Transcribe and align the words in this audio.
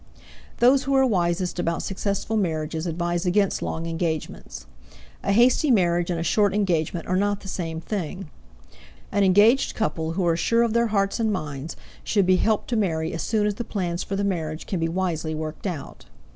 Those 0.57 0.85
who 0.85 0.95
are 0.95 1.05
wisest 1.05 1.59
about 1.59 1.83
successful 1.83 2.35
marriages 2.35 2.87
advise 2.87 3.27
against 3.27 3.61
long 3.61 3.85
engagements. 3.85 4.65
A 5.21 5.31
hasty 5.31 5.69
marriage 5.69 6.09
and 6.09 6.19
a 6.19 6.23
short 6.23 6.55
engagement 6.55 7.05
are 7.05 7.15
not 7.15 7.41
the 7.41 7.47
same 7.47 7.79
thing. 7.79 8.31
An 9.11 9.23
engaged 9.23 9.75
couple 9.75 10.13
who 10.13 10.25
are 10.25 10.35
sure 10.35 10.63
of 10.63 10.73
their 10.73 10.87
hearts 10.87 11.19
and 11.19 11.31
minds 11.31 11.75
should 12.03 12.25
be 12.25 12.37
helped 12.37 12.67
to 12.69 12.75
marry 12.75 13.13
as 13.13 13.21
soon 13.21 13.45
as 13.45 13.53
the 13.53 13.63
plans 13.63 14.01
for 14.01 14.15
the 14.15 14.23
marriage 14.23 14.65
can 14.65 14.79
be 14.79 14.89
wisely 14.89 15.35
worked 15.35 15.67
out. 15.67 16.05